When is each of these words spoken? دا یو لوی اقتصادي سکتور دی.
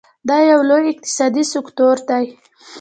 دا 0.29 0.37
یو 0.49 0.61
لوی 0.69 0.83
اقتصادي 0.91 1.43
سکتور 1.53 1.97
دی. 2.09 2.25